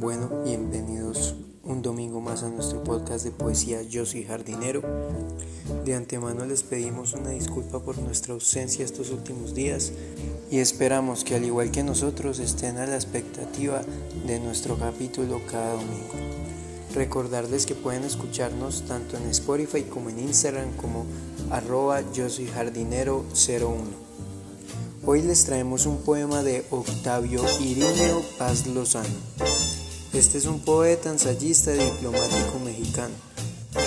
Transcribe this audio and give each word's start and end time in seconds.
Bueno, 0.00 0.30
bienvenidos 0.46 1.34
un 1.62 1.82
domingo 1.82 2.22
más 2.22 2.42
a 2.42 2.48
nuestro 2.48 2.82
podcast 2.82 3.22
de 3.22 3.32
poesía 3.32 3.82
Yo 3.82 4.06
soy 4.06 4.24
jardinero. 4.24 4.80
De 5.84 5.94
antemano 5.94 6.46
les 6.46 6.62
pedimos 6.62 7.12
una 7.12 7.28
disculpa 7.28 7.80
por 7.80 7.98
nuestra 7.98 8.32
ausencia 8.32 8.82
estos 8.82 9.10
últimos 9.10 9.54
días 9.54 9.92
y 10.50 10.60
esperamos 10.60 11.22
que 11.22 11.34
al 11.34 11.44
igual 11.44 11.70
que 11.70 11.82
nosotros 11.82 12.38
estén 12.38 12.78
a 12.78 12.86
la 12.86 12.94
expectativa 12.94 13.82
de 14.26 14.40
nuestro 14.40 14.78
capítulo 14.78 15.42
cada 15.50 15.74
domingo. 15.74 16.14
Recordarles 16.94 17.66
que 17.66 17.74
pueden 17.74 18.04
escucharnos 18.04 18.86
tanto 18.86 19.18
en 19.18 19.28
Spotify 19.28 19.82
como 19.82 20.08
en 20.08 20.18
Instagram 20.20 20.74
como 20.78 21.04
arroba 21.50 22.00
yo 22.14 22.30
soy 22.30 22.46
jardinero 22.46 23.26
01. 23.34 23.74
Hoy 25.04 25.20
les 25.20 25.44
traemos 25.44 25.84
un 25.84 25.98
poema 25.98 26.42
de 26.42 26.64
Octavio 26.70 27.42
Irineo 27.60 28.22
Paz 28.38 28.66
Lozano. 28.66 29.69
Este 30.20 30.36
es 30.36 30.44
un 30.44 30.60
poeta, 30.60 31.08
ensayista 31.08 31.74
y 31.74 31.78
diplomático 31.78 32.58
mexicano, 32.62 33.14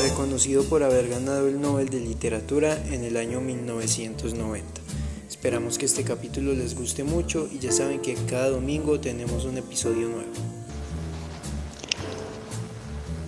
reconocido 0.02 0.64
por 0.64 0.82
haber 0.82 1.08
ganado 1.08 1.48
el 1.48 1.62
Nobel 1.62 1.90
de 1.90 2.00
Literatura 2.00 2.76
en 2.88 3.04
el 3.04 3.18
año 3.18 3.40
1990. 3.40 4.82
Esperamos 5.30 5.77
que 5.77 5.86
este 5.86 6.04
capítulo 6.04 6.54
les 6.54 6.76
guste 6.76 7.04
mucho 7.04 7.48
y 7.52 7.60
ya 7.60 7.72
saben 7.72 8.02
que 8.02 8.16
cada 8.16 8.50
domingo 8.50 9.00
tenemos 9.00 9.46
un 9.46 9.60
episodio 9.60 10.10
nuevo. 10.10 10.32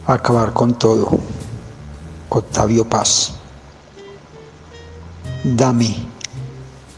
Acabar 0.08 0.52
con 0.52 0.76
todo. 0.76 1.20
Octavio 2.30 2.90
Paz. 2.90 3.36
Dame 5.44 5.96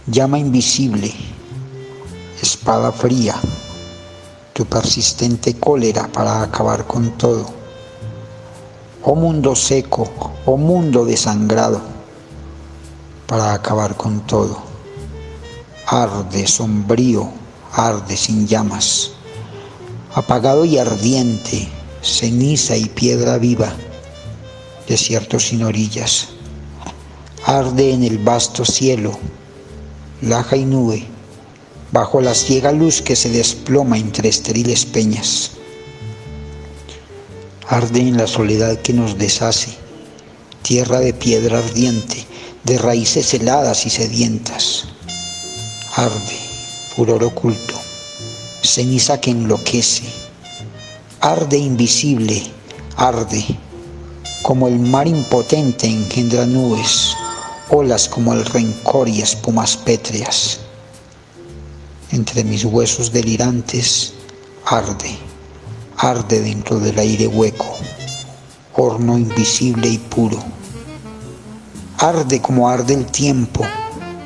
llama 0.06 0.40
invisible, 0.40 1.14
espada 2.42 2.94
fría, 2.94 3.36
tu 4.58 4.66
persistente 4.66 5.54
cólera 5.54 6.08
para 6.08 6.42
acabar 6.42 6.88
con 6.88 7.16
todo. 7.16 7.46
Oh 9.04 9.14
mundo 9.14 9.56
seco, 9.56 10.10
oh 10.48 10.58
mundo 10.58 11.06
desangrado, 11.06 11.80
para 13.28 13.54
acabar 13.54 13.96
con 13.96 14.22
todo. 14.22 14.58
Arde 15.86 16.48
sombrío, 16.48 17.30
arde 17.72 18.18
sin 18.18 18.48
llamas, 18.48 19.12
apagado 20.16 20.66
y 20.66 20.80
ardiente, 20.80 21.70
ceniza 22.02 22.76
y 22.78 22.86
piedra 22.86 23.38
viva, 23.38 23.72
desierto 24.88 25.40
sin 25.40 25.62
orillas. 25.62 26.30
Arde 27.46 27.94
en 27.94 28.04
el 28.04 28.18
vasto 28.18 28.66
cielo, 28.66 29.12
laja 30.22 30.58
y 30.58 30.66
nube, 30.66 31.17
bajo 31.92 32.22
la 32.22 32.34
ciega 32.34 32.72
luz 32.72 33.02
que 33.02 33.16
se 33.16 33.30
desploma 33.30 33.98
entre 33.98 34.30
estériles 34.30 34.86
peñas. 34.86 35.52
Arde 37.68 38.00
en 38.00 38.18
la 38.18 38.28
soledad 38.28 38.82
que 38.82 38.94
nos 38.94 39.18
deshace, 39.18 39.72
tierra 40.62 41.00
de 41.00 41.14
piedra 41.14 41.60
ardiente, 41.60 42.26
de 42.64 42.78
raíces 42.78 43.34
heladas 43.34 43.86
y 43.86 43.90
sedientas. 43.90 44.86
Arde, 45.96 46.38
furor 46.96 47.24
oculto, 47.24 47.76
ceniza 48.62 49.20
que 49.20 49.32
enloquece. 49.32 50.04
Arde 51.20 51.58
invisible, 51.58 52.44
arde, 52.96 53.46
como 54.44 54.68
el 54.68 54.80
mar 54.80 55.08
impotente 55.08 55.88
engendra 55.88 56.46
nubes 56.46 57.16
olas 57.70 58.08
como 58.08 58.34
el 58.34 58.46
rencor 58.46 59.10
y 59.10 59.22
espumas 59.22 59.78
pétreas. 59.78 60.60
Entre 62.18 62.44
mis 62.44 62.66
huesos 62.66 63.12
delirantes 63.12 64.14
arde, 64.66 65.16
arde 65.98 66.42
dentro 66.42 66.80
del 66.80 66.98
aire 66.98 67.28
hueco, 67.28 67.78
horno 68.74 69.20
invisible 69.20 69.88
y 69.88 70.00
puro. 70.00 70.40
Arde 72.00 72.42
como 72.42 72.68
arde 72.68 72.96
el 72.96 73.06
tiempo, 73.06 73.64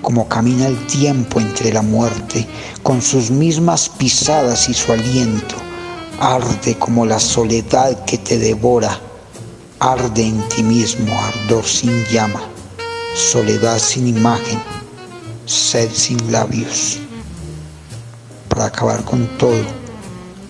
como 0.01 0.29
camina 0.29 0.67
el 0.67 0.87
tiempo 0.87 1.41
entre 1.41 1.73
la 1.73 1.81
muerte, 1.81 2.47
con 2.81 3.01
sus 3.01 3.29
mismas 3.29 3.89
pisadas 3.89 4.69
y 4.69 4.73
su 4.73 4.93
aliento. 4.93 5.55
Arde 6.21 6.75
como 6.79 7.05
la 7.05 7.19
soledad 7.19 8.05
que 8.05 8.17
te 8.17 8.39
devora, 8.39 8.97
arde 9.79 10.27
en 10.27 10.47
ti 10.47 10.63
mismo, 10.63 11.13
ardor 11.19 11.65
sin 11.65 12.05
llama 12.05 12.41
soledad 13.15 13.79
sin 13.79 14.07
imagen, 14.07 14.61
sed 15.45 15.89
sin 15.91 16.31
labios, 16.31 16.97
para 18.51 18.65
acabar 18.65 19.03
con 19.05 19.25
todo, 19.37 19.63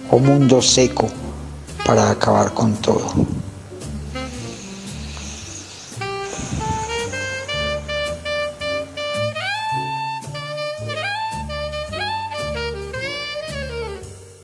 o 0.10 0.18
mundo 0.18 0.60
seco, 0.60 1.08
para 1.86 2.10
acabar 2.10 2.52
con 2.52 2.74
todo. 2.74 3.06